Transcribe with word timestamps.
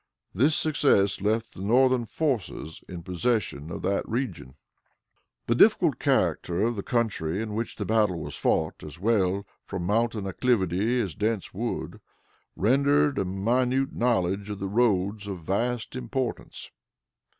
This 0.33 0.55
success 0.55 1.21
left 1.21 1.53
the 1.53 1.61
Northern 1.61 2.05
forces 2.07 2.83
in 2.89 3.03
possession 3.03 3.69
of 3.69 3.83
that 3.83 4.09
region. 4.09 4.55
The 5.45 5.53
difficult 5.53 5.99
character 5.99 6.63
of 6.63 6.75
the 6.75 6.81
country 6.81 7.39
in 7.39 7.53
which 7.53 7.75
the 7.75 7.85
battle 7.85 8.19
was 8.19 8.35
fought, 8.35 8.81
as 8.83 8.97
well 8.99 9.45
from 9.63 9.83
mountain 9.83 10.25
acclivity 10.25 10.99
as 10.99 11.13
dense 11.13 11.53
wood, 11.53 12.01
rendered 12.55 13.19
a 13.19 13.25
minute 13.25 13.93
knowledge 13.93 14.49
of 14.49 14.57
the 14.57 14.67
roads 14.69 15.27
of 15.27 15.43
vast 15.43 15.95
importance. 15.95 16.71